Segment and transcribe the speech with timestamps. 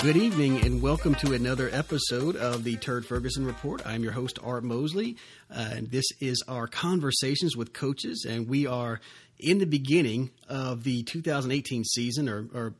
[0.00, 3.84] Good evening and welcome to another episode of the Turd Ferguson Report.
[3.84, 5.16] I'm your host, Art Mosley,
[5.50, 8.24] uh, and this is our conversations with coaches.
[8.26, 9.00] And we are
[9.40, 12.74] in the beginning of the 2018 season, or, or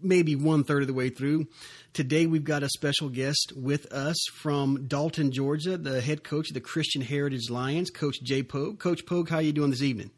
[0.00, 1.48] maybe one third of the way through.
[1.92, 6.54] Today, we've got a special guest with us from Dalton, Georgia, the head coach of
[6.54, 8.78] the Christian Heritage Lions, Coach Jay Pogue.
[8.78, 10.12] Coach Pogue, how are you doing this evening?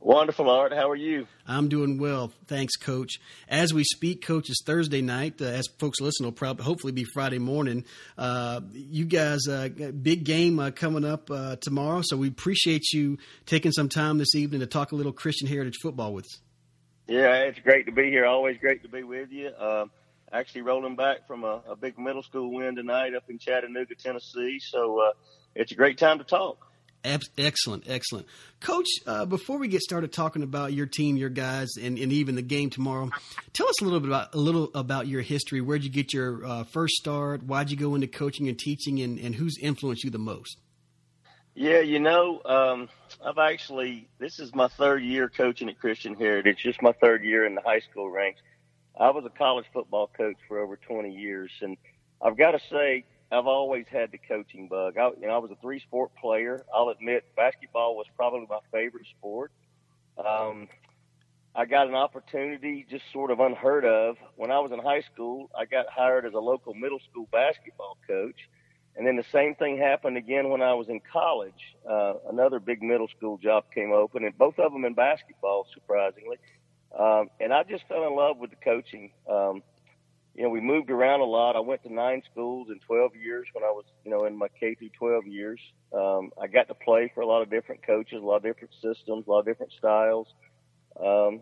[0.00, 0.72] Wonderful, Art.
[0.72, 1.26] How are you?
[1.44, 2.32] I'm doing well.
[2.46, 3.18] Thanks, Coach.
[3.48, 5.42] As we speak, Coach, it's Thursday night.
[5.42, 7.84] Uh, as folks listen, will probably hopefully be Friday morning.
[8.16, 13.18] Uh, you guys, uh, big game uh, coming up uh, tomorrow, so we appreciate you
[13.44, 16.40] taking some time this evening to talk a little Christian Heritage football with us.
[17.08, 18.24] Yeah, it's great to be here.
[18.24, 19.50] Always great to be with you.
[19.58, 19.90] Um,
[20.30, 24.60] actually, rolling back from a, a, big middle school win tonight up in Chattanooga, Tennessee.
[24.60, 25.12] So uh,
[25.56, 26.67] it's a great time to talk.
[27.04, 28.26] Excellent, excellent.
[28.60, 32.34] Coach, uh, before we get started talking about your team, your guys, and, and, even
[32.34, 33.08] the game tomorrow,
[33.52, 35.60] tell us a little bit about a little about your history.
[35.60, 37.44] Where'd you get your uh, first start?
[37.44, 40.58] Why'd you go into coaching and teaching, and, and who's influenced you the most?
[41.54, 42.88] Yeah, you know, um,
[43.24, 46.54] I've actually this is my third year coaching at Christian Heritage.
[46.54, 48.40] It's just my third year in the high school ranks.
[48.98, 51.76] I was a college football coach for over 20 years, and
[52.20, 54.96] I've got to say, I've always had the coaching bug.
[54.96, 56.64] I, you know, I was a three sport player.
[56.74, 59.52] I'll admit basketball was probably my favorite sport.
[60.16, 60.68] Um,
[61.54, 64.16] I got an opportunity just sort of unheard of.
[64.36, 67.98] When I was in high school, I got hired as a local middle school basketball
[68.06, 68.48] coach.
[68.96, 71.76] And then the same thing happened again when I was in college.
[71.88, 76.38] Uh, another big middle school job came open, and both of them in basketball, surprisingly.
[76.98, 79.12] Um, and I just fell in love with the coaching.
[79.30, 79.62] Um,
[80.38, 81.56] you know, we moved around a lot.
[81.56, 84.46] I went to nine schools in 12 years when I was, you know, in my
[84.60, 85.58] K through 12 years.
[85.92, 88.72] Um, I got to play for a lot of different coaches, a lot of different
[88.74, 90.28] systems, a lot of different styles.
[90.96, 91.40] Um,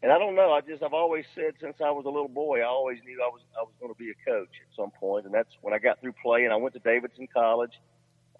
[0.00, 0.52] and I don't know.
[0.52, 3.26] I just I've always said since I was a little boy, I always knew I
[3.26, 5.78] was I was going to be a coach at some point, and that's when I
[5.78, 6.52] got through playing.
[6.52, 7.72] I went to Davidson College.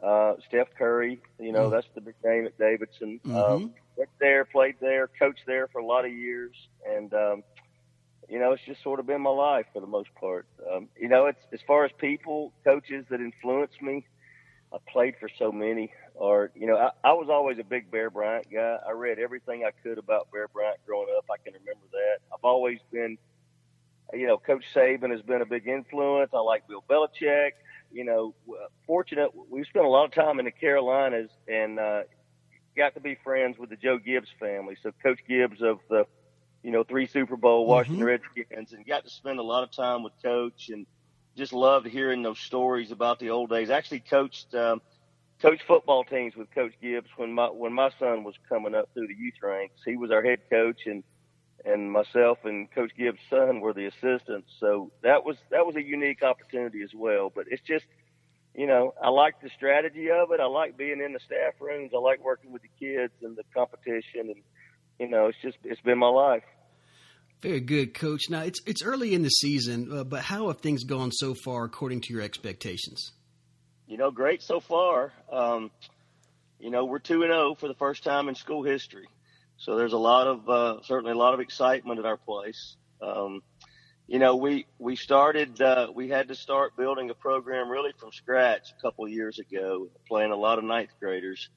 [0.00, 3.18] Uh, Steph Curry, you know, mm that's the big name at Davidson.
[3.26, 3.36] Mm-hmm.
[3.36, 6.54] Um, went there, played there, coached there for a lot of years,
[6.88, 7.42] and um,
[8.30, 10.46] you know, it's just sort of been my life for the most part.
[10.72, 14.06] Um, you know, it's as far as people, coaches that influenced me.
[14.72, 15.92] I played for so many.
[16.14, 18.78] Or you know, I, I was always a big Bear Bryant guy.
[18.86, 21.24] I read everything I could about Bear Bryant growing up.
[21.28, 22.18] I can remember that.
[22.32, 23.18] I've always been,
[24.12, 26.30] you know, Coach Saban has been a big influence.
[26.32, 27.52] I like Bill Belichick.
[27.90, 28.34] You know,
[28.86, 32.02] fortunate we spent a lot of time in the Carolinas and uh,
[32.76, 34.76] got to be friends with the Joe Gibbs family.
[34.80, 36.06] So Coach Gibbs of the
[36.62, 38.20] you know, three Super Bowl Washington mm-hmm.
[38.36, 40.86] Redskins and got to spend a lot of time with coach and
[41.36, 43.70] just loved hearing those stories about the old days.
[43.70, 44.82] I Actually coached, um,
[45.40, 49.06] coached football teams with Coach Gibbs when my, when my son was coming up through
[49.06, 49.80] the youth ranks.
[49.86, 51.02] He was our head coach and,
[51.64, 54.52] and myself and Coach Gibbs' son were the assistants.
[54.58, 57.32] So that was, that was a unique opportunity as well.
[57.34, 57.86] But it's just,
[58.54, 60.40] you know, I like the strategy of it.
[60.40, 61.92] I like being in the staff rooms.
[61.94, 64.42] I like working with the kids and the competition and,
[65.00, 66.44] you know, it's just it's been my life.
[67.40, 68.28] Very good, Coach.
[68.28, 71.64] Now it's it's early in the season, uh, but how have things gone so far
[71.64, 73.12] according to your expectations?
[73.88, 75.12] You know, great so far.
[75.32, 75.70] Um,
[76.60, 79.08] you know, we're two and zero oh for the first time in school history,
[79.56, 82.76] so there's a lot of uh, certainly a lot of excitement at our place.
[83.00, 83.42] Um,
[84.06, 88.12] you know, we we started uh, we had to start building a program really from
[88.12, 91.48] scratch a couple of years ago, playing a lot of ninth graders.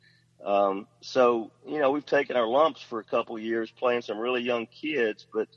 [0.43, 4.41] Um, so, you know, we've taken our lumps for a couple years playing some really
[4.41, 5.47] young kids, but,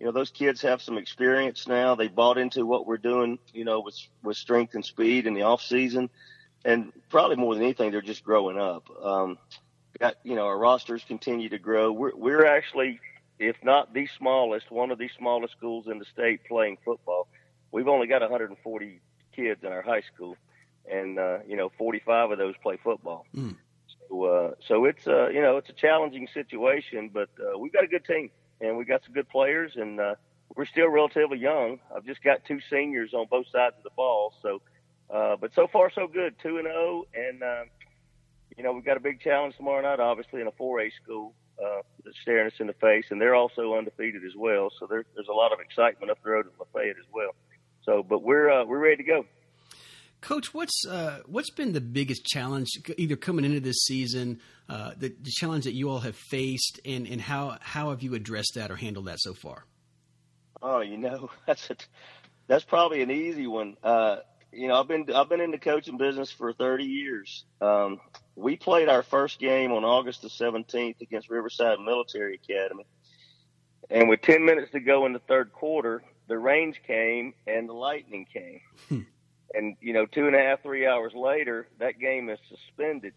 [0.00, 1.94] you know, those kids have some experience now.
[1.94, 5.42] They bought into what we're doing, you know, with, with strength and speed in the
[5.42, 6.08] off season.
[6.64, 8.88] And probably more than anything, they're just growing up.
[9.02, 9.38] Um,
[9.98, 11.92] got, you know, our rosters continue to grow.
[11.92, 13.00] We're, we're actually,
[13.38, 17.28] if not the smallest, one of the smallest schools in the state playing football.
[17.70, 19.00] We've only got 140
[19.34, 20.36] kids in our high school
[20.90, 23.26] and, uh, you know, 45 of those play football.
[23.34, 23.56] Mm.
[24.12, 27.84] So, uh, so it's uh, you know it's a challenging situation, but uh, we've got
[27.84, 28.30] a good team
[28.60, 30.14] and we got some good players, and uh,
[30.54, 31.80] we're still relatively young.
[31.94, 34.60] I've just got two seniors on both sides of the ball, so
[35.08, 37.64] but so far so good, two and zero, oh, and uh,
[38.56, 41.82] you know we've got a big challenge tomorrow night, obviously in a 4A school uh,
[42.04, 44.70] that's staring us in the face, and they're also undefeated as well.
[44.78, 47.34] So there, there's a lot of excitement up the road at Lafayette as well.
[47.84, 49.24] So, but we're uh, we're ready to go.
[50.22, 55.08] Coach, what's uh, what's been the biggest challenge, either coming into this season, uh, the,
[55.08, 58.70] the, challenge that you all have faced, and, and how how have you addressed that
[58.70, 59.64] or handled that so far?
[60.62, 61.76] Oh, you know, that's a,
[62.46, 63.76] that's probably an easy one.
[63.82, 64.18] Uh,
[64.52, 67.44] you know, I've been I've been in the coaching business for 30 years.
[67.60, 68.00] Um,
[68.36, 72.86] we played our first game on August the 17th against Riverside Military Academy,
[73.90, 77.74] and with 10 minutes to go in the third quarter, the range came and the
[77.74, 79.06] lightning came.
[79.54, 83.14] And you know, two and a half, three hours later, that game is suspended.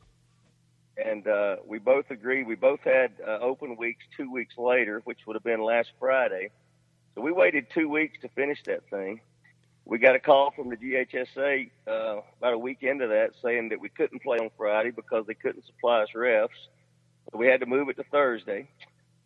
[0.97, 2.47] And uh, we both agreed.
[2.47, 6.51] We both had uh, open weeks two weeks later, which would have been last Friday.
[7.15, 9.21] So we waited two weeks to finish that thing.
[9.85, 13.79] We got a call from the GHSA uh, about a week into that saying that
[13.79, 16.49] we couldn't play on Friday because they couldn't supply us refs.
[17.31, 18.67] So we had to move it to Thursday.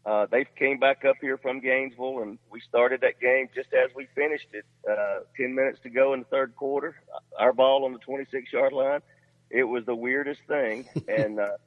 [0.06, 3.94] Uh, they came back up here from Gainesville, and we started that game just as
[3.96, 4.66] we finished it.
[4.90, 6.96] Uh, Ten minutes to go in the third quarter,
[7.38, 9.02] our ball on the 26-yard line.
[9.50, 11.58] It was the weirdest thing, and uh,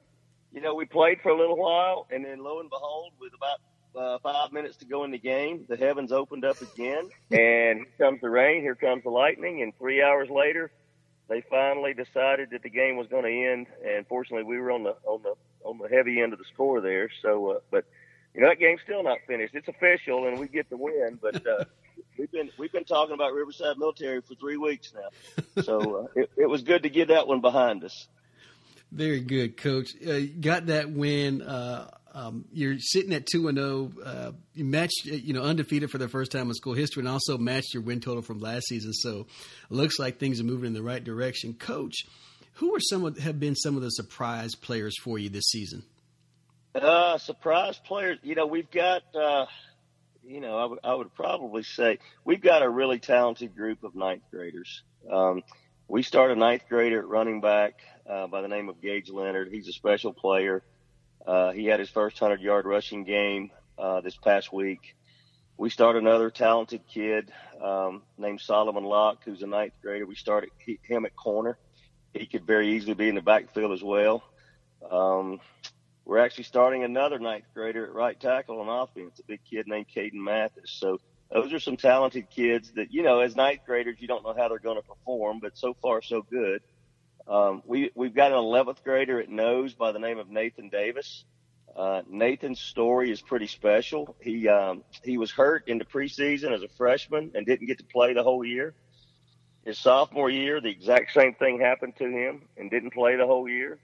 [0.52, 3.60] you know we played for a little while, and then lo and behold, with about
[3.94, 7.86] uh, five minutes to go in the game, the heavens opened up again, and here
[7.98, 10.70] comes the rain, here comes the lightning, and three hours later,
[11.28, 13.66] they finally decided that the game was going to end.
[13.86, 16.80] And fortunately, we were on the on the on the heavy end of the score
[16.80, 17.10] there.
[17.22, 17.84] So, uh, but
[18.34, 19.54] you know that game's still not finished.
[19.54, 21.18] It's official, and we get the win.
[21.20, 21.64] But uh,
[22.18, 26.30] we've been we've been talking about Riverside Military for three weeks now, so uh, it,
[26.36, 28.08] it was good to get that one behind us.
[28.90, 29.90] Very good, Coach.
[30.06, 31.40] Uh, got that win.
[31.40, 33.90] Uh, um, you're sitting at two and zero.
[33.96, 37.00] Oh, uh, you matched, uh, you know, undefeated for the first time in school history,
[37.00, 38.92] and also matched your win total from last season.
[38.92, 39.26] So,
[39.70, 41.54] it looks like things are moving in the right direction.
[41.54, 42.04] Coach,
[42.54, 45.84] who are some of have been some of the surprise players for you this season?
[46.74, 48.18] Uh, surprise players.
[48.22, 49.02] You know, we've got.
[49.14, 49.46] Uh,
[50.24, 53.94] you know, I, w- I would probably say we've got a really talented group of
[53.94, 54.82] ninth graders.
[55.10, 55.42] Um,
[55.88, 59.48] we start a ninth grader at running back uh, by the name of Gage Leonard.
[59.50, 60.62] He's a special player.
[61.26, 64.94] Uh, he had his first 100 yard rushing game uh, this past week.
[65.58, 67.30] We start another talented kid
[67.62, 70.06] um, named Solomon Locke, who's a ninth grader.
[70.06, 70.50] We started
[70.82, 71.58] him at corner.
[72.14, 74.22] He could very easily be in the backfield as well.
[74.90, 75.40] Um,
[76.12, 79.86] we're actually starting another ninth grader at right tackle on offense, a big kid named
[79.96, 80.70] Caden Mathis.
[80.70, 81.00] So
[81.30, 84.48] those are some talented kids that, you know, as ninth graders, you don't know how
[84.48, 86.60] they're going to perform, but so far so good.
[87.26, 91.24] Um, we, we've got an 11th grader at nose by the name of Nathan Davis.
[91.74, 94.14] Uh, Nathan's story is pretty special.
[94.20, 97.84] He, um, he was hurt in the preseason as a freshman and didn't get to
[97.84, 98.74] play the whole year.
[99.64, 103.48] His sophomore year, the exact same thing happened to him and didn't play the whole
[103.48, 103.78] year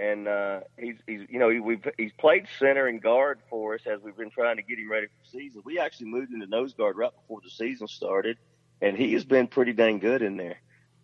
[0.00, 3.82] and uh, he's he's you know he, we've he's played center and guard for us
[3.86, 5.62] as we've been trying to get him ready for season.
[5.64, 8.38] We actually moved into nose guard right before the season started,
[8.80, 10.56] and he has been pretty dang good in there.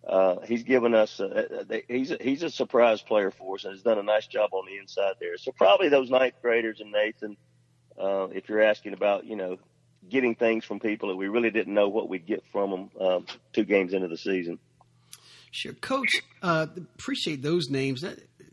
[0.08, 3.82] Uh, he's given us uh, he's a, he's a surprise player for us and has
[3.82, 5.36] done a nice job on the inside there.
[5.36, 7.36] So probably those ninth graders and Nathan,
[8.00, 9.58] uh, if you're asking about you know
[10.08, 13.26] getting things from people that we really didn't know what we'd get from them um,
[13.52, 14.58] two games into the season.
[15.50, 16.22] Sure, Coach.
[16.42, 18.02] Uh, appreciate those names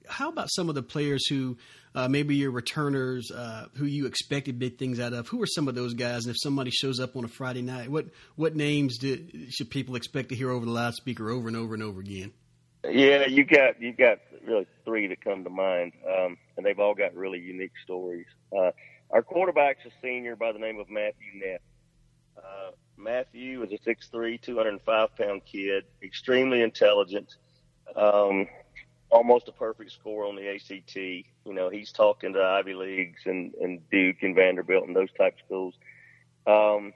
[0.07, 1.57] how about some of the players who
[1.95, 5.27] uh, maybe your returners uh, who you expected big things out of?
[5.27, 6.25] Who are some of those guys?
[6.25, 9.95] And if somebody shows up on a Friday night, what what names did, should people
[9.95, 12.33] expect to hear over the loudspeaker over and over and over again?
[12.89, 16.95] Yeah, you got you got really three that come to mind, um, and they've all
[16.95, 18.27] got really unique stories.
[18.55, 18.71] Uh,
[19.09, 21.61] our quarterback's a senior by the name of Matthew Neff.
[22.37, 27.35] Uh, Matthew is a 6'3", 205 pound kid, extremely intelligent.
[27.95, 28.47] Um,
[29.13, 30.95] almost a perfect score on the ACT.
[30.95, 35.35] You know, he's talking to Ivy Leagues and, and Duke and Vanderbilt and those type
[35.45, 35.75] schools.
[36.47, 36.93] Um,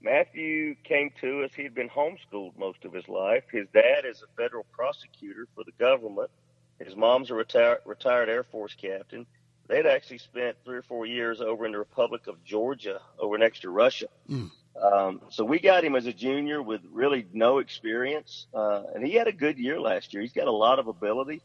[0.00, 1.50] Matthew came to us.
[1.54, 3.44] He had been homeschooled most of his life.
[3.52, 6.30] His dad is a federal prosecutor for the government.
[6.78, 9.26] His mom's a retired retired Air Force captain.
[9.68, 13.60] They'd actually spent three or four years over in the Republic of Georgia, over next
[13.60, 14.06] to Russia.
[14.30, 14.50] Mm.
[14.82, 19.14] Um, so we got him as a junior with really no experience, uh, and he
[19.14, 20.22] had a good year last year.
[20.22, 21.42] He's got a lot of ability.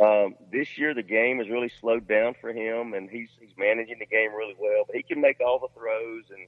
[0.00, 3.98] Um, this year the game has really slowed down for him, and he's he's managing
[3.98, 4.84] the game really well.
[4.86, 6.46] But he can make all the throws, and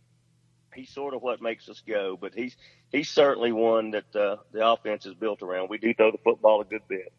[0.75, 2.17] he's sort of what makes us go.
[2.21, 2.57] But he's
[2.93, 5.71] he's certainly one that uh, the offense is built around.
[5.71, 7.13] We do throw the football a good bit.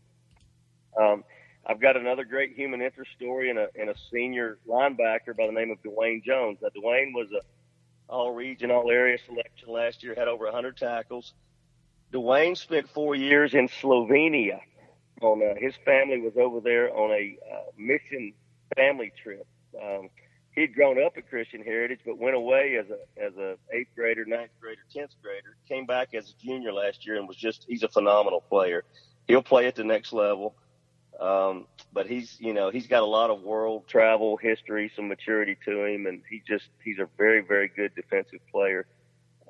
[0.97, 1.25] Um,
[1.65, 5.53] I've got another great human interest story in a in a senior linebacker by the
[5.53, 6.59] name of Dwayne Jones.
[6.61, 7.41] Now Dwayne was a
[8.13, 11.33] all region, all area selection last year, had over 100 tackles.
[12.13, 14.59] Dwayne spent four years in Slovenia.
[15.21, 18.33] On uh, his family was over there on a uh, mission
[18.75, 19.47] family trip.
[19.81, 20.09] Um,
[20.53, 24.25] he'd grown up at Christian Heritage, but went away as a as a eighth grader,
[24.25, 25.55] ninth grader, tenth grader.
[25.67, 28.83] Came back as a junior last year and was just he's a phenomenal player.
[29.27, 30.55] He'll play at the next level.
[31.19, 35.55] Um, but he's, you know, he's got a lot of world travel history, some maturity
[35.65, 38.87] to him, and he just, he's a very, very good defensive player.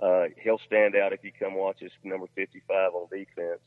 [0.02, 3.62] Uh, he'll stand out if you come watch his number 55 on defense.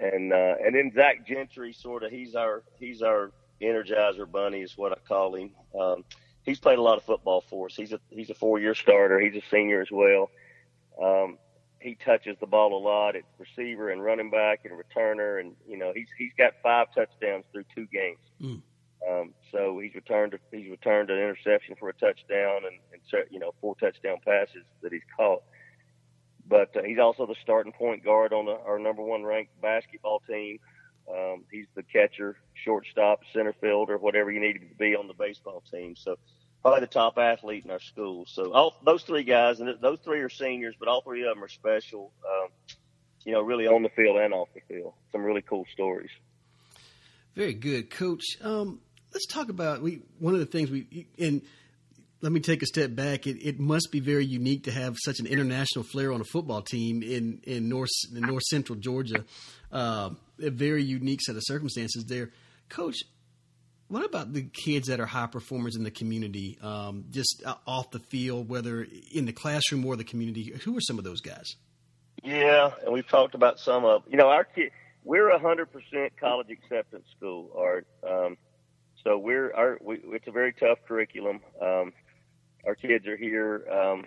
[0.00, 4.76] And, uh, and then Zach Gentry, sort of, he's our, he's our energizer bunny is
[4.76, 5.50] what I call him.
[5.78, 6.04] Um,
[6.44, 7.74] he's played a lot of football for us.
[7.74, 9.18] He's a, he's a four year starter.
[9.18, 10.30] He's a senior as well.
[11.02, 11.38] Um,
[11.80, 15.76] he touches the ball a lot at receiver and running back and returner, and you
[15.76, 18.18] know he's he's got five touchdowns through two games.
[18.40, 18.62] Mm.
[19.08, 23.52] Um, so he's returned he's returned an interception for a touchdown and, and you know
[23.60, 25.42] four touchdown passes that he's caught.
[26.48, 30.22] But uh, he's also the starting point guard on the, our number one ranked basketball
[30.28, 30.58] team.
[31.10, 35.62] Um, he's the catcher, shortstop, center fielder, whatever you need to be on the baseball
[35.70, 35.94] team.
[35.96, 36.16] So
[36.62, 38.24] probably the top athlete in our school.
[38.28, 41.44] So all those three guys, and those three are seniors, but all three of them
[41.44, 42.12] are special.
[42.24, 42.48] Um,
[43.24, 44.94] you know, really on the field and off the field.
[45.12, 46.10] Some really cool stories.
[47.34, 48.24] Very good, Coach.
[48.40, 48.80] Um,
[49.12, 51.42] let's talk about we one of the things we and
[52.22, 53.26] let me take a step back.
[53.26, 56.62] It, it, must be very unique to have such an international flair on a football
[56.62, 59.24] team in in north in north central Georgia.
[59.70, 60.10] Uh,
[60.42, 62.30] a very unique set of circumstances there,
[62.68, 62.96] Coach.
[63.88, 68.00] What about the kids that are high performers in the community, um, just off the
[68.00, 70.52] field, whether in the classroom or the community?
[70.64, 71.54] Who are some of those guys?
[72.24, 74.02] Yeah, and we've talked about some of.
[74.08, 74.72] You know, our kid,
[75.04, 77.86] we're a hundred percent college acceptance school, Art.
[78.08, 78.36] Um,
[79.04, 81.40] so we're our we, it's a very tough curriculum.
[81.62, 81.92] Um,
[82.66, 83.64] our kids are here.
[83.70, 84.06] Um,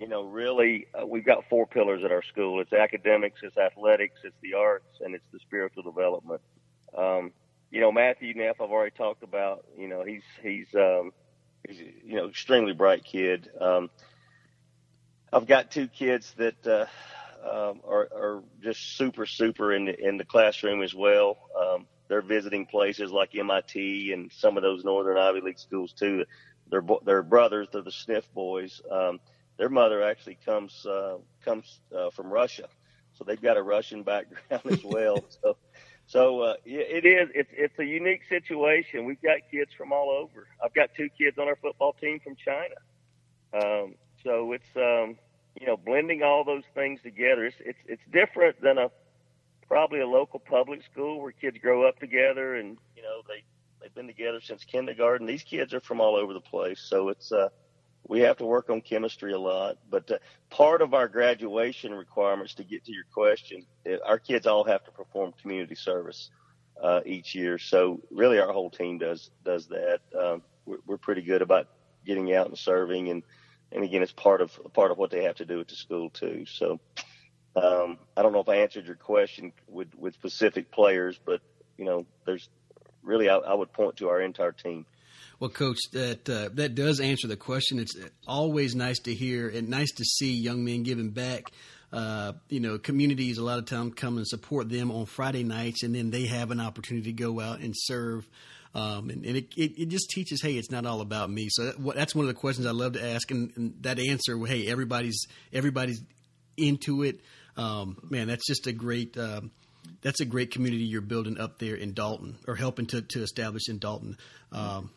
[0.00, 2.60] you know, really, uh, we've got four pillars at our school.
[2.60, 6.40] It's academics, it's athletics, it's the arts, and it's the spiritual development.
[6.96, 7.32] Um,
[7.70, 9.64] you know, Matthew Neff, I've already talked about.
[9.78, 11.12] You know, he's he's um,
[11.66, 13.48] he's you know extremely bright kid.
[13.60, 13.90] Um,
[15.32, 16.86] I've got two kids that uh,
[17.48, 21.38] um, are, are just super super in the in the classroom as well.
[21.58, 26.24] Um, they're visiting places like MIT and some of those Northern Ivy League schools too.
[26.68, 27.68] They're they're brothers.
[27.72, 28.80] They're the Sniff boys.
[28.90, 29.20] Um,
[29.58, 32.68] their mother actually comes uh, comes uh, from Russia,
[33.12, 35.24] so they've got a Russian background as well.
[35.42, 35.56] so
[36.10, 39.04] so uh, it is it's it's a unique situation.
[39.04, 40.48] We've got kids from all over.
[40.62, 42.74] I've got two kids on our football team from China.
[43.54, 45.16] Um, so it's um,
[45.60, 47.44] you know blending all those things together.
[47.44, 48.90] It's it's it's different than a
[49.68, 53.44] probably a local public school where kids grow up together and you know they
[53.80, 55.28] they've been together since kindergarten.
[55.28, 57.50] These kids are from all over the place, so it's uh
[58.10, 59.78] we have to work on chemistry a lot.
[59.88, 60.18] But uh,
[60.50, 64.82] part of our graduation requirements to get to your question, uh, our kids all have
[64.84, 66.30] to perform community service
[66.82, 67.56] uh, each year.
[67.56, 70.00] So really, our whole team does does that.
[70.18, 71.68] Um, we're, we're pretty good about
[72.04, 73.22] getting out and serving, and
[73.70, 76.10] and again, it's part of part of what they have to do at the school
[76.10, 76.46] too.
[76.46, 76.80] So
[77.54, 81.40] um, I don't know if I answered your question with, with specific players, but
[81.78, 82.48] you know, there's
[83.04, 84.84] really I, I would point to our entire team.
[85.40, 87.78] Well, Coach, that uh, that does answer the question.
[87.78, 87.96] It's
[88.28, 91.50] always nice to hear and nice to see young men giving back.
[91.92, 95.82] Uh, you know, communities a lot of time come and support them on Friday nights,
[95.82, 98.28] and then they have an opportunity to go out and serve.
[98.72, 101.48] Um, and, and it, it, it, just teaches, hey, it's not all about me.
[101.50, 104.38] So that, that's one of the questions I love to ask, and, and that answer,
[104.46, 106.00] hey, everybody's everybody's
[106.56, 107.20] into it
[107.56, 109.16] um, man, that's just a great.
[109.16, 109.50] Um,
[110.02, 113.68] that's a great community you're building up there in Dalton, or helping to, to establish
[113.68, 114.16] in Dalton.
[114.50, 114.90] Um,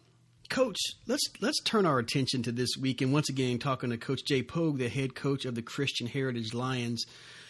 [0.50, 4.24] Coach, let's let's turn our attention to this week, and once again, talking to Coach
[4.26, 7.06] Jay Pogue, the head coach of the Christian Heritage Lions.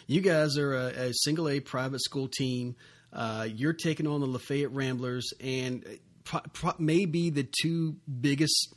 [0.06, 2.76] You guys are a, a single A private school team.
[3.12, 5.84] Uh, you're taking on the Lafayette Ramblers, and
[6.24, 8.74] pro, pro, maybe the two biggest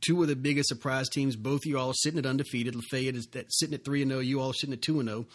[0.00, 1.36] two of the biggest surprise teams.
[1.36, 2.74] Both of you all sitting at undefeated.
[2.74, 4.20] Lafayette is sitting at three and zero.
[4.20, 4.22] Oh.
[4.22, 5.26] You all sitting at two and zero.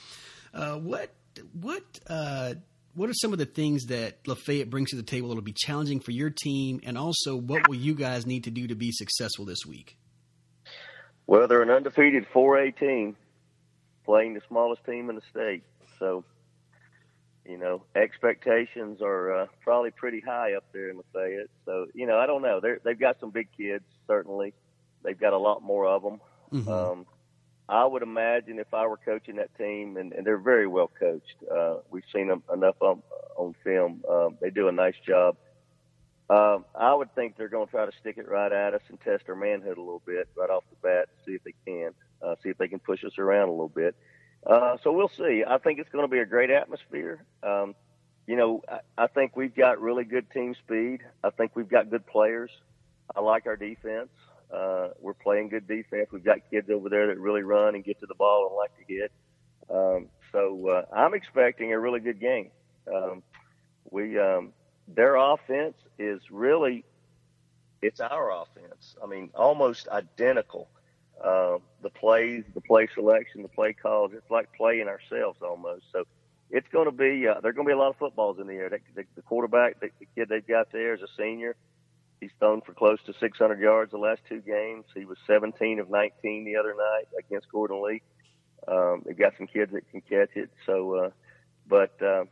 [0.53, 0.75] Oh.
[0.75, 1.13] Uh, what
[1.53, 2.53] what uh,
[2.95, 5.99] what are some of the things that Lafayette brings to the table that'll be challenging
[5.99, 9.45] for your team, and also what will you guys need to do to be successful
[9.45, 9.97] this week?
[11.25, 13.15] Well, they're an undefeated 4A team
[14.05, 15.63] playing the smallest team in the state,
[15.97, 16.23] so
[17.45, 21.49] you know expectations are uh, probably pretty high up there in Lafayette.
[21.65, 22.59] So you know I don't know.
[22.59, 24.53] They're, they've got some big kids certainly.
[25.03, 26.21] They've got a lot more of them.
[26.51, 26.69] Mm-hmm.
[26.69, 27.05] Um,
[27.69, 31.35] I would imagine if I were coaching that team, and, and they're very well coached.
[31.49, 33.01] Uh, we've seen them enough on,
[33.37, 34.03] on film.
[34.09, 35.37] Um, they do a nice job.
[36.29, 38.99] Um, I would think they're going to try to stick it right at us and
[39.01, 41.91] test our manhood a little bit right off the bat, see if they can,
[42.21, 43.95] uh, see if they can push us around a little bit.
[44.45, 45.43] Uh, so we'll see.
[45.47, 47.23] I think it's going to be a great atmosphere.
[47.43, 47.75] Um,
[48.27, 51.01] you know, I, I think we've got really good team speed.
[51.23, 52.51] I think we've got good players.
[53.15, 54.09] I like our defense.
[54.53, 56.09] Uh, we're playing good defense.
[56.11, 58.71] We've got kids over there that really run and get to the ball and like
[58.77, 59.11] to hit.
[59.69, 62.51] Um, so uh, I'm expecting a really good game.
[62.93, 63.23] Um,
[63.89, 64.53] we um,
[64.87, 66.83] their offense is really
[67.81, 68.95] it's our offense.
[69.03, 70.69] I mean, almost identical.
[71.23, 74.11] Uh, the plays, the play selection, the play calls.
[74.13, 75.85] It's like playing ourselves almost.
[75.91, 76.05] So
[76.49, 78.53] it's going to be uh, there's going to be a lot of footballs in the
[78.53, 78.69] air.
[78.69, 81.55] The, the, the quarterback, the, the kid they've got there is a senior.
[82.23, 84.85] He's thrown for close to 600 yards the last two games.
[84.95, 88.01] He was 17 of 19 the other night against Gordon Lee.
[88.65, 90.49] Um, they've got some kids that can catch it.
[90.65, 91.09] So, uh,
[91.67, 92.23] but uh,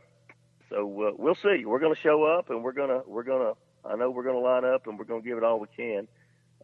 [0.70, 1.66] so uh, we'll see.
[1.66, 3.52] We're going to show up, and we're gonna we're gonna.
[3.84, 5.66] I know we're going to line up, and we're going to give it all we
[5.76, 6.08] can,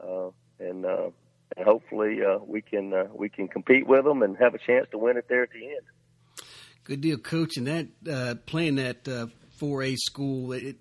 [0.00, 1.10] uh, and uh,
[1.54, 4.86] and hopefully uh, we can uh, we can compete with them and have a chance
[4.92, 6.46] to win it there at the end.
[6.84, 7.58] Good deal, coach.
[7.58, 9.26] And that uh, playing that uh,
[9.60, 10.76] 4A school it,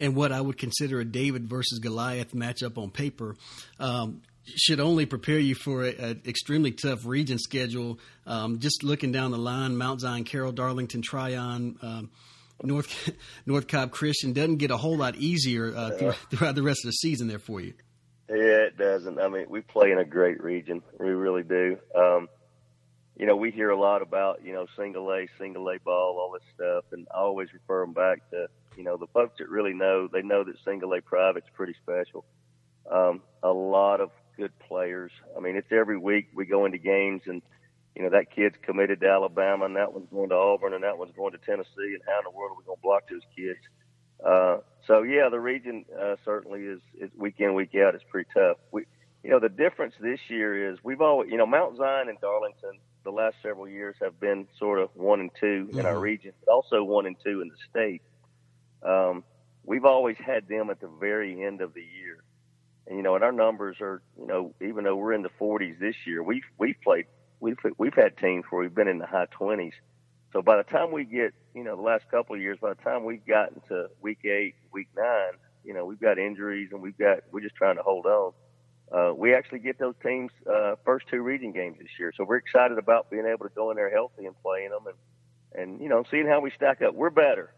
[0.00, 3.36] and what I would consider a David versus Goliath matchup on paper.
[3.78, 8.00] Um, should only prepare you for an extremely tough region schedule.
[8.26, 12.10] Um, just looking down the line, Mount Zion, Carroll, Darlington, Tryon, um,
[12.62, 13.10] North
[13.46, 16.88] North Cobb Christian doesn't get a whole lot easier uh, through, throughout the rest of
[16.88, 17.74] the season there for you.
[18.28, 19.20] Yeah, it doesn't.
[19.20, 20.82] I mean, we play in a great region.
[20.98, 21.76] We really do.
[21.94, 22.28] Um,
[23.16, 26.32] you know, we hear a lot about, you know, single A, single A ball, all
[26.32, 29.74] this stuff, and I always refer them back to, you know, the folks that really
[29.74, 32.24] know, they know that single A private's pretty special.
[32.90, 35.12] Um, a lot of good players.
[35.36, 37.42] I mean, it's every week we go into games and,
[37.94, 40.96] you know, that kid's committed to Alabama and that one's going to Auburn and that
[40.96, 43.22] one's going to Tennessee and how in the world are we going to block those
[43.36, 43.60] kids?
[44.24, 47.94] Uh, so yeah, the region, uh, certainly is, is week in, week out.
[47.94, 48.56] It's pretty tough.
[48.70, 48.84] We,
[49.22, 52.78] you know, the difference this year is we've always, you know, Mount Zion and Darlington,
[53.04, 55.78] the last several years have been sort of one and 2 mm-hmm.
[55.78, 56.02] in our mm-hmm.
[56.02, 58.02] region, but also one and two in the state.
[58.82, 59.24] Um,
[59.64, 62.22] we've always had them at the very end of the year.
[62.88, 65.78] And, you know, and our numbers are, you know, even though we're in the 40s
[65.78, 67.06] this year, we've, we've played,
[67.38, 69.72] we've, we've had teams where we've been in the high 20s.
[70.32, 72.82] So by the time we get, you know, the last couple of years, by the
[72.82, 76.98] time we've gotten to week eight, week nine, you know, we've got injuries and we've
[76.98, 78.32] got, we're just trying to hold on
[78.92, 82.12] uh, we actually get those teams uh, first two region games this year.
[82.16, 85.62] So we're excited about being able to go in there healthy and playing them, and
[85.62, 86.94] and you know seeing how we stack up.
[86.94, 87.52] We're better.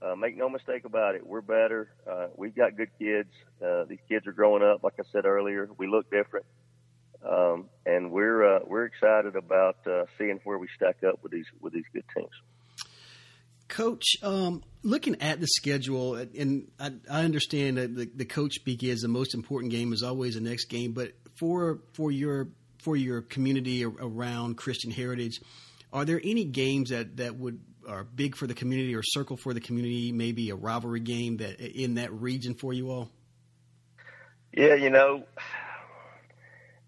[0.00, 1.26] Uh, make no mistake about it.
[1.26, 1.90] We're better.
[2.08, 3.30] Uh, we've got good kids.
[3.64, 4.84] Uh, these kids are growing up.
[4.84, 6.46] Like I said earlier, we look different,
[7.28, 11.46] um, and we're uh, we're excited about uh, seeing where we stack up with these
[11.60, 12.30] with these good teams.
[13.68, 19.00] Coach, um, looking at the schedule, and I, I understand that the, the, coach is
[19.00, 23.22] the most important game is always the next game, but for for your for your
[23.22, 25.40] community around Christian Heritage,
[25.92, 29.54] are there any games that, that would are big for the community or circle for
[29.54, 30.12] the community?
[30.12, 33.10] Maybe a rivalry game that in that region for you all.
[34.52, 35.24] Yeah, you know,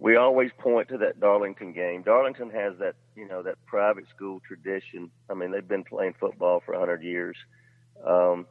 [0.01, 2.03] we always point to that Darlington game.
[2.03, 5.11] Darlington has that, you know, that private school tradition.
[5.29, 7.37] I mean, they've been playing football for a 100 years.
[8.05, 8.47] Um,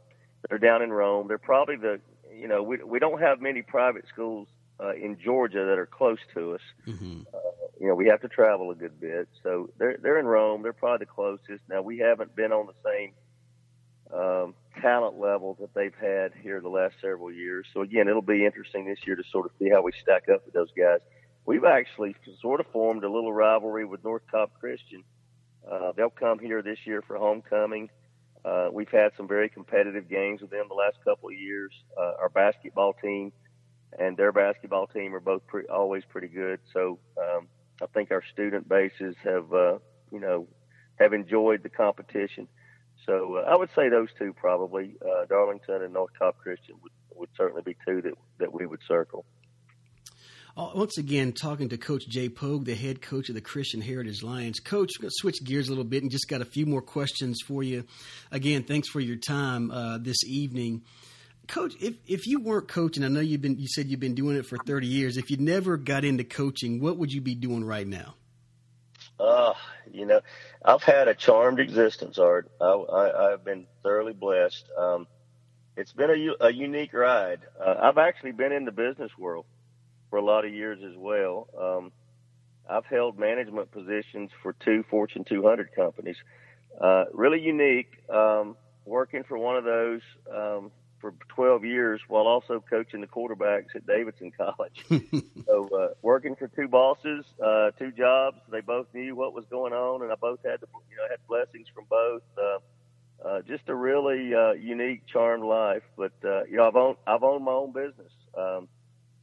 [0.47, 1.27] they're down in Rome.
[1.27, 1.99] They're probably the,
[2.31, 4.47] you know, we we don't have many private schools
[4.79, 6.61] uh, in Georgia that are close to us.
[6.87, 7.21] Mm-hmm.
[7.33, 7.39] Uh,
[7.81, 9.27] you know, we have to travel a good bit.
[9.41, 10.61] So they're they're in Rome.
[10.61, 11.63] They're probably the closest.
[11.67, 13.13] Now we haven't been on the same
[14.13, 17.65] um, talent level that they've had here the last several years.
[17.73, 20.45] So again, it'll be interesting this year to sort of see how we stack up
[20.45, 20.99] with those guys
[21.49, 25.03] we've actually sort of formed a little rivalry with North Cobb Christian.
[25.69, 27.89] Uh, they'll come here this year for homecoming.
[28.45, 31.71] Uh, we've had some very competitive games with them the last couple of years.
[31.97, 33.31] Uh, our basketball team
[33.97, 36.59] and their basketball team are both pre- always pretty good.
[36.71, 37.47] So um,
[37.81, 39.79] I think our student bases have, uh,
[40.11, 40.47] you know,
[40.99, 42.47] have enjoyed the competition.
[43.07, 46.91] So uh, I would say those two probably, uh, Darlington and North Cobb Christian would,
[47.15, 49.25] would certainly be two that, that we would circle.
[50.59, 54.21] Uh, once again, talking to Coach Jay Pogue, the head coach of the Christian Heritage
[54.21, 54.59] Lions.
[54.59, 56.81] Coach, we're going to switch gears a little bit and just got a few more
[56.81, 57.85] questions for you.
[58.29, 60.81] Again, thanks for your time uh, this evening.
[61.47, 64.35] Coach, if, if you weren't coaching, I know you've been you said you've been doing
[64.35, 65.15] it for 30 years.
[65.15, 68.15] If you never got into coaching, what would you be doing right now?
[69.17, 69.53] Uh,
[69.93, 70.19] you know,
[70.65, 72.51] I've had a charmed existence, Art.
[72.59, 74.65] I, have been thoroughly blessed.
[74.77, 75.07] Um,
[75.77, 77.39] it's been a, a unique ride.
[77.57, 79.45] Uh, I've actually been in the business world
[80.09, 81.47] for a lot of years as well.
[81.59, 81.91] Um,
[82.69, 86.17] I've held management positions for two Fortune 200 companies.
[86.79, 88.03] Uh, really unique.
[88.09, 90.01] Um, working for one of those
[90.33, 94.85] um, for 12 years while also coaching the quarterbacks at Davidson College.
[95.45, 98.37] so uh, working for two bosses, uh, two jobs.
[98.51, 101.19] They both knew what was going on, and I both had the, you know had
[101.27, 102.23] blessings from both.
[102.37, 102.59] Uh,
[103.25, 105.83] uh, just a really uh, unique, charmed life.
[105.97, 108.11] But uh, you know, I've owned I've owned my own business.
[108.37, 108.67] Um,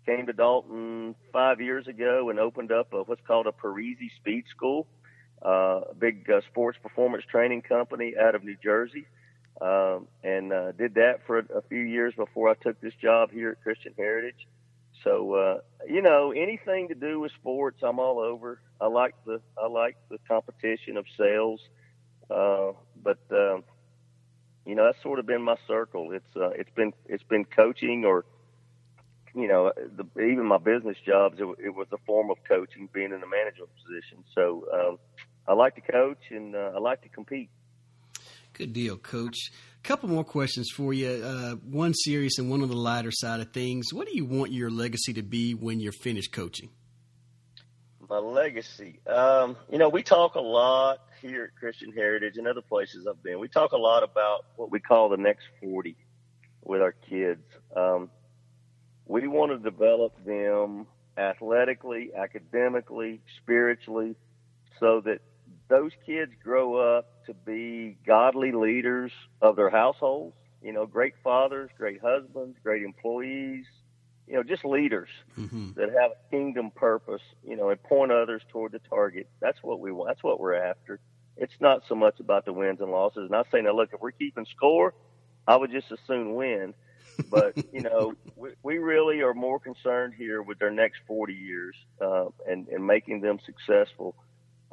[0.07, 4.45] came to Dalton five years ago and opened up a, what's called a Parisi Speed
[4.51, 4.87] School,
[5.45, 9.07] uh, a big uh, sports performance training company out of New Jersey.
[9.61, 13.33] Um, and uh, did that for a, a few years before I took this job
[13.33, 14.47] here at Christian Heritage.
[15.03, 18.61] So uh, you know, anything to do with sports, I'm all over.
[18.81, 21.61] I like the I like the competition of sales,
[22.31, 23.65] uh, but um,
[24.67, 26.13] you know that's sort of been my circle.
[26.13, 28.25] It's uh, it's been it's been coaching or
[29.37, 33.13] you know, the, even my business jobs, it, it was a form of coaching, being
[33.13, 34.25] in a management position.
[34.35, 34.99] So, um,
[35.49, 37.51] I like to coach and uh, I like to compete.
[38.53, 39.37] Good deal, Coach.
[39.79, 41.09] A couple more questions for you.
[41.09, 43.93] Uh, one serious and one on the lighter side of things.
[43.93, 46.71] What do you want your legacy to be when you're finished coaching?
[48.09, 49.01] My legacy.
[49.07, 53.23] Um, you know, we talk a lot here at Christian Heritage and other places I've
[53.23, 53.39] been.
[53.39, 55.97] We talk a lot about what we call the next 40
[56.65, 57.43] with our kids.
[57.77, 58.11] Um,
[59.07, 64.17] we want to develop them athletically, academically, spiritually,
[64.79, 65.21] so that
[65.69, 71.71] those kids grow up to be godly leaders of their households, you know, great fathers,
[71.77, 73.65] great husbands, great employees,
[74.27, 75.73] you know, just leaders mm-hmm.
[75.77, 79.29] that have a kingdom purpose, you know, and point others toward the target.
[79.41, 80.11] That's what we want.
[80.11, 81.01] That's what we're after.
[81.37, 83.31] It's not so much about the wins and losses.
[83.31, 84.95] Not saying that, look, if we're keeping score,
[85.47, 86.75] I would just as soon win.
[87.31, 91.75] But, you know, we, we really are more concerned here with their next 40 years
[92.01, 94.15] uh, and, and making them successful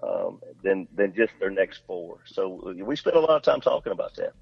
[0.01, 2.19] um, than, than just their next four.
[2.27, 4.33] So we spend a lot of time talking about that.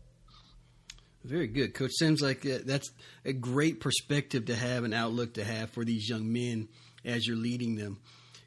[1.24, 1.92] Very good, Coach.
[2.00, 2.92] Seems like uh, that's
[3.26, 6.68] a great perspective to have, an outlook to have for these young men
[7.06, 8.00] as you're leading them.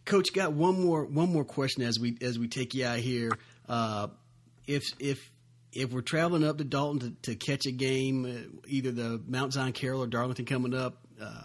[0.04, 3.30] Coach, got one more one more question as we as we take you out here.
[3.68, 4.08] Uh,
[4.66, 5.30] if if
[5.74, 9.52] if we're traveling up to Dalton to, to catch a game, uh, either the Mount
[9.52, 11.42] Zion Carroll or Darlington coming up, uh,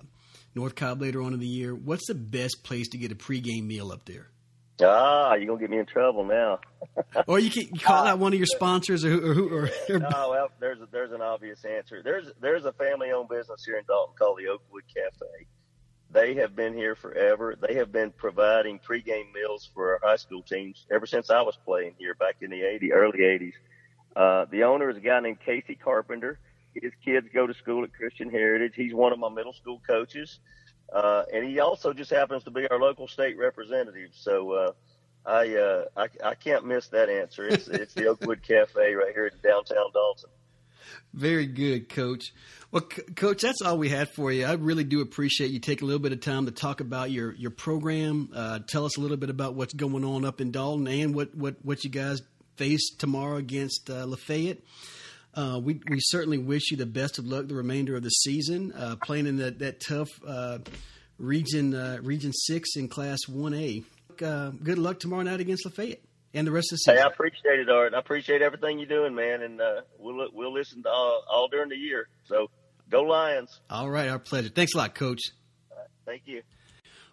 [0.55, 3.65] North Cobb later on in the year, what's the best place to get a pregame
[3.65, 4.27] meal up there?
[4.81, 6.59] Ah, you're gonna get me in trouble now.
[7.27, 10.49] or you can call out one of your sponsors, or, or, or, or no, well,
[10.59, 12.01] there's a, there's an obvious answer.
[12.01, 15.47] There's there's a family-owned business here in Dalton called the Oakwood Cafe.
[16.11, 17.55] They have been here forever.
[17.59, 21.57] They have been providing pregame meals for our high school teams ever since I was
[21.65, 23.53] playing here back in the 80 early 80s.
[24.19, 26.39] Uh, the owner is a guy named Kasey Carpenter.
[26.73, 28.73] His kids go to school at Christian Heritage.
[28.75, 30.39] He's one of my middle school coaches.
[30.93, 34.09] Uh, and he also just happens to be our local state representative.
[34.11, 34.71] So, uh,
[35.25, 37.47] I, uh, I, I can't miss that answer.
[37.47, 40.29] It's, it's the Oakwood Cafe right here in downtown Dalton.
[41.13, 42.33] Very good, Coach.
[42.71, 44.45] Well, C- Coach, that's all we had for you.
[44.45, 47.33] I really do appreciate you taking a little bit of time to talk about your
[47.35, 48.29] your program.
[48.33, 51.35] Uh, tell us a little bit about what's going on up in Dalton and what
[51.35, 52.21] what what you guys
[52.59, 54.59] face tomorrow against uh, Lafayette.
[55.33, 58.73] Uh, we we certainly wish you the best of luck the remainder of the season,
[58.73, 60.59] uh, playing in that that tough uh,
[61.17, 63.83] region uh, region six in Class One A.
[64.21, 66.01] Uh, good luck tomorrow night against Lafayette
[66.33, 66.97] and the rest of the season.
[66.97, 67.93] Hey, I appreciate it, Art.
[67.93, 71.69] I appreciate everything you're doing, man, and uh, we'll we'll listen to all, all, during
[71.69, 72.09] the year.
[72.25, 72.49] So
[72.89, 73.61] go Lions!
[73.69, 74.49] All right, our pleasure.
[74.49, 75.21] Thanks a lot, Coach.
[76.05, 76.41] thank you.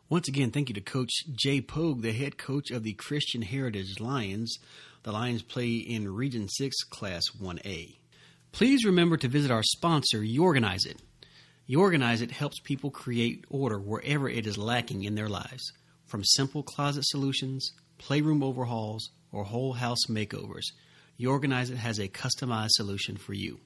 [0.09, 4.01] Once again, thank you to Coach Jay Pogue, the head coach of the Christian Heritage
[4.01, 4.59] Lions.
[5.07, 7.95] The Lions play in Region 6, Class 1A.
[8.51, 11.01] Please remember to visit our sponsor, Yourganize It.
[11.71, 15.73] Yourganize It helps people create order wherever it is lacking in their lives,
[16.07, 20.73] from simple closet solutions, playroom overhauls, or whole house makeovers.
[21.21, 23.61] Yourganize It has a customized solution for you.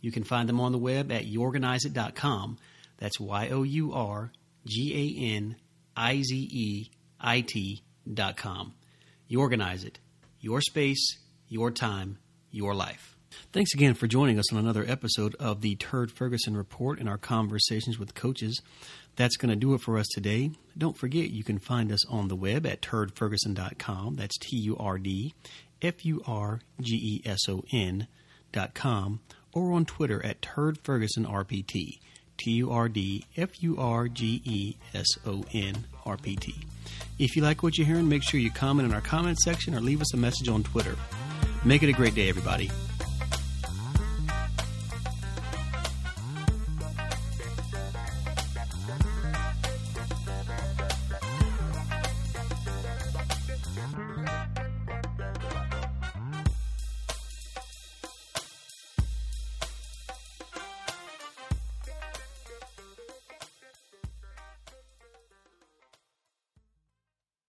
[0.00, 2.58] You can find them on the web at yourganizeit.com.
[2.98, 4.32] That's Y O U R
[4.66, 5.54] G A N
[5.96, 8.74] I Z E I T.com.
[9.30, 10.00] Yourganize It.
[10.46, 12.18] Your space, your time,
[12.52, 13.16] your life.
[13.52, 17.18] Thanks again for joining us on another episode of the Turd Ferguson Report and our
[17.18, 18.62] conversations with coaches.
[19.16, 20.52] That's going to do it for us today.
[20.78, 24.14] Don't forget you can find us on the web at turdferguson.com.
[24.14, 25.34] That's T U R D
[25.82, 29.18] F U R G E S O N.com
[29.52, 31.98] or on Twitter at Turd Ferguson RPT.
[32.36, 36.54] T U R D F U R G E S O N R P T.
[37.18, 39.80] If you like what you're hearing, make sure you comment in our comment section or
[39.80, 40.96] leave us a message on Twitter.
[41.64, 42.70] Make it a great day, everybody.